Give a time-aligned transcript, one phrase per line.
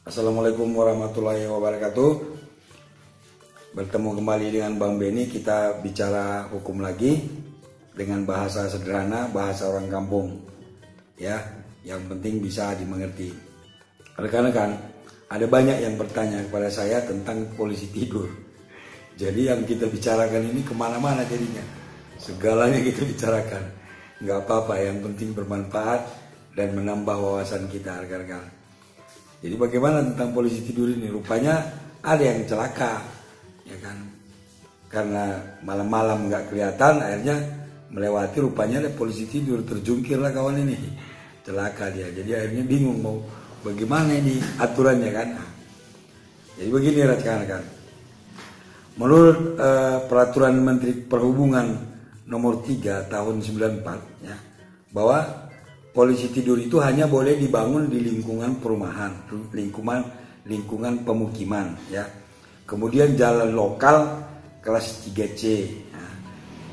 [0.00, 2.10] Assalamualaikum warahmatullahi wabarakatuh.
[3.76, 7.20] Bertemu kembali dengan Bang Beni Kita bicara hukum lagi
[7.92, 10.40] Dengan bahasa sederhana Bahasa orang kampung.
[11.20, 11.44] Ya,
[11.84, 13.28] yang penting bisa dimengerti.
[14.16, 14.72] Rekan-rekan
[15.28, 18.32] Ada banyak yang bertanya kepada saya Tentang polisi tidur.
[19.20, 21.62] Jadi yang kita bicarakan ini ke mana-mana jadinya.
[22.16, 23.68] Segalanya kita bicarakan.
[24.24, 26.08] Nggak apa-apa, yang penting bermanfaat
[26.56, 28.59] Dan menambah wawasan kita rekan-rekan
[29.40, 31.08] jadi bagaimana tentang polisi tidur ini?
[31.08, 31.64] Rupanya
[32.04, 33.00] ada yang celaka,
[33.64, 33.96] ya kan?
[34.92, 37.36] Karena malam-malam nggak kelihatan, akhirnya
[37.88, 40.76] melewati rupanya ada polisi tidur terjungkir lah kawan ini,
[41.40, 42.12] celaka dia.
[42.12, 43.16] Jadi akhirnya bingung mau
[43.64, 45.28] bagaimana ini aturannya kan?
[46.60, 47.64] Jadi begini rekan-rekan.
[49.00, 51.80] Menurut uh, peraturan Menteri Perhubungan
[52.28, 54.36] nomor 3 tahun 94 ya,
[54.92, 55.48] bahwa
[55.90, 60.00] polisi tidur itu hanya boleh dibangun di lingkungan perumahan, lingkungan
[60.46, 62.06] lingkungan pemukiman ya.
[62.64, 64.22] Kemudian jalan lokal
[64.62, 65.42] kelas 3C.
[65.90, 66.06] Ya.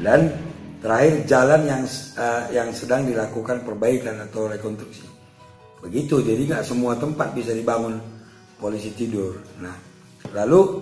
[0.00, 0.20] Dan
[0.78, 1.82] terakhir jalan yang
[2.16, 5.04] uh, yang sedang dilakukan perbaikan atau rekonstruksi.
[5.80, 7.98] Begitu, jadi nggak semua tempat bisa dibangun
[8.60, 9.40] polisi tidur.
[9.58, 9.74] Nah,
[10.36, 10.78] lalu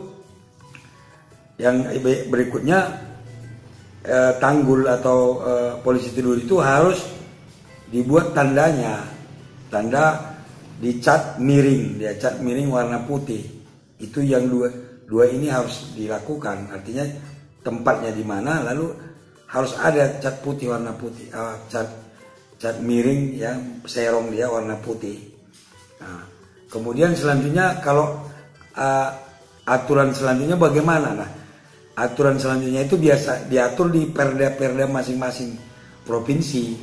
[1.59, 1.87] yang
[2.29, 2.79] berikutnya
[4.07, 7.18] uh, tanggul atau uh, polisi tidur itu harus
[7.93, 9.05] dibuat tandanya.
[9.69, 10.17] Tanda
[10.81, 12.01] dicat miring.
[12.01, 13.45] Dia cat miring warna putih.
[14.01, 14.73] Itu yang dua
[15.05, 16.73] dua ini harus dilakukan.
[16.73, 17.05] Artinya
[17.61, 18.95] tempatnya di mana lalu
[19.49, 21.89] harus ada cat putih warna putih uh, cat
[22.61, 25.17] cat miring ya serong dia warna putih.
[26.01, 26.25] Nah,
[26.73, 28.25] kemudian selanjutnya kalau
[28.77, 29.11] uh,
[29.69, 31.09] aturan selanjutnya bagaimana?
[31.13, 31.31] Nah
[31.99, 35.59] aturan selanjutnya itu biasa diatur di perda-perda masing-masing
[36.07, 36.79] provinsi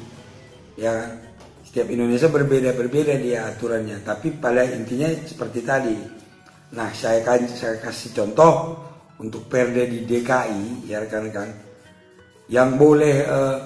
[0.75, 1.11] ya
[1.75, 3.99] setiap Indonesia berbeda-berbeda dia aturannya.
[3.99, 5.97] Tapi pada intinya seperti tadi.
[6.71, 8.79] Nah saya kan saya kasih contoh
[9.19, 11.51] untuk perda di DKI ya rekan-rekan.
[12.47, 13.57] Yang boleh eh,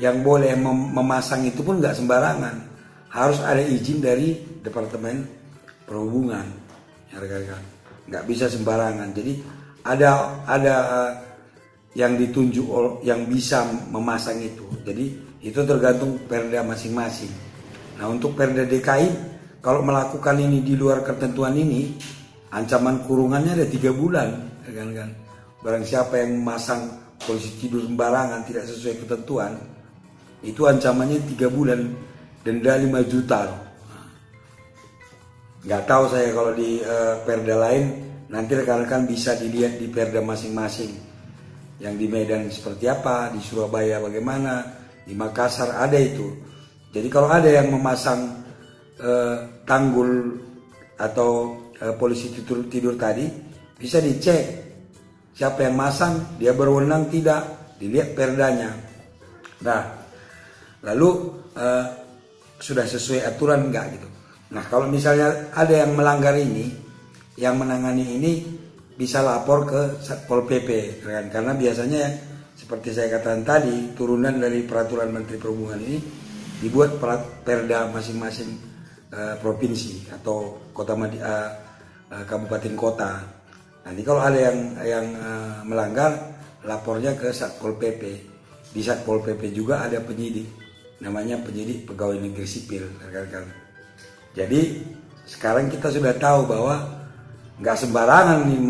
[0.00, 2.56] yang boleh mem memasang itu pun nggak sembarangan.
[3.12, 5.28] Harus ada izin dari Departemen
[5.84, 6.48] Perhubungan
[7.12, 7.62] ya rekan-rekan.
[8.08, 9.12] Nggak bisa sembarangan.
[9.12, 9.32] Jadi
[9.84, 11.12] ada ada eh,
[12.00, 12.64] yang ditunjuk
[13.04, 13.60] yang bisa
[13.92, 14.64] memasang itu.
[14.88, 17.30] Jadi itu tergantung perda masing-masing.
[18.02, 19.08] Nah untuk perda DKI
[19.62, 21.94] kalau melakukan ini di luar ketentuan ini
[22.50, 24.34] ancaman kurungannya ada tiga bulan,
[24.66, 25.10] ya kan kan.
[25.62, 26.82] Barang siapa yang memasang
[27.22, 29.54] polisi tidur sembarangan tidak sesuai ketentuan
[30.42, 31.94] itu ancamannya tiga bulan
[32.46, 33.40] denda 5 juta.
[35.66, 37.84] Nggak tahu saya kalau di uh, perda lain
[38.30, 40.94] nanti rekan-rekan bisa dilihat di perda masing-masing.
[41.82, 46.34] Yang di Medan seperti apa, di Surabaya bagaimana, di Makassar ada itu.
[46.90, 48.42] Jadi kalau ada yang memasang
[48.98, 50.42] eh, tanggul
[50.98, 53.24] atau eh, polisi tidur, tidur tadi
[53.78, 54.66] bisa dicek
[55.36, 58.74] siapa yang masang, dia berwenang tidak, dilihat perdanya.
[59.62, 59.82] Nah,
[60.82, 61.86] lalu eh,
[62.58, 64.08] sudah sesuai aturan enggak gitu.
[64.50, 66.72] Nah, kalau misalnya ada yang melanggar ini,
[67.36, 68.32] yang menangani ini
[68.96, 71.28] bisa lapor ke Satpol PP kan?
[71.28, 72.02] karena biasanya
[72.56, 76.00] seperti saya katakan tadi turunan dari peraturan Menteri Perhubungan ini
[76.56, 76.96] dibuat
[77.44, 78.50] perda masing-masing
[79.12, 81.52] uh, provinsi atau kota uh,
[82.24, 83.20] kabupaten kota.
[83.84, 86.16] Nanti kalau ada yang yang uh, melanggar
[86.64, 88.02] lapornya ke Satpol PP.
[88.72, 90.48] Di Satpol PP juga ada penyidik
[91.04, 92.88] namanya penyidik pegawai negeri sipil.
[94.32, 94.60] Jadi
[95.28, 97.04] sekarang kita sudah tahu bahwa
[97.60, 98.60] nggak sembarangan nih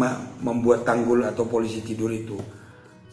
[0.42, 2.38] membuat tanggul atau polisi tidur itu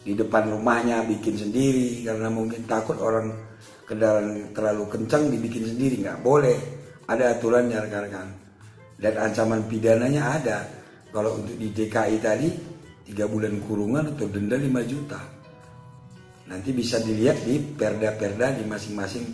[0.04, 3.32] di depan rumahnya bikin sendiri karena mungkin takut orang
[3.88, 6.58] kendaraan terlalu kencang dibikin sendiri nggak boleh.
[7.04, 8.28] Ada aturannya rekan-rekan
[9.00, 10.58] dan ancaman pidananya ada.
[11.12, 12.48] Kalau untuk di DKI tadi
[13.04, 15.20] tiga bulan kurungan atau denda 5 juta.
[16.48, 19.24] Nanti bisa dilihat di perda-perda di masing-masing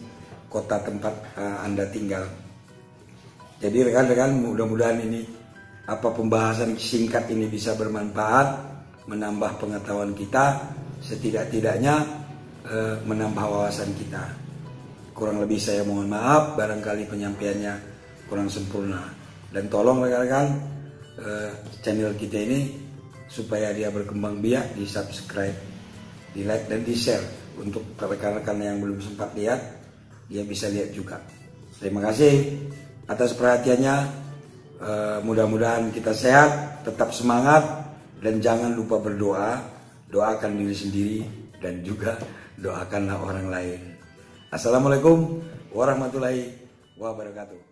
[0.51, 2.27] kota tempat uh, anda tinggal.
[3.63, 5.23] Jadi rekan-rekan mudah-mudahan ini
[5.87, 10.61] apa pembahasan singkat ini bisa bermanfaat menambah pengetahuan kita,
[11.01, 12.05] setidak-tidaknya
[12.67, 14.37] e, menambah wawasan kita.
[15.17, 17.75] Kurang lebih saya mohon maaf, barangkali penyampaiannya
[18.29, 19.09] kurang sempurna.
[19.51, 20.47] Dan tolong rekan-rekan
[21.17, 21.29] e,
[21.81, 22.61] channel kita ini
[23.31, 25.57] supaya dia berkembang biak, di subscribe,
[26.35, 27.23] di like dan di share
[27.59, 29.61] untuk rekan-rekan yang belum sempat lihat,
[30.27, 31.19] dia bisa lihat juga.
[31.79, 32.61] Terima kasih
[33.11, 34.23] atas perhatiannya.
[34.81, 37.90] Uh, mudah-mudahan kita sehat, tetap semangat,
[38.21, 39.65] dan jangan lupa berdoa,
[40.13, 41.19] doakan diri sendiri
[41.61, 42.21] dan juga
[42.61, 43.81] doakanlah orang lain.
[44.53, 45.41] Assalamualaikum
[45.73, 46.53] warahmatullahi
[47.01, 47.70] wabarakatuh.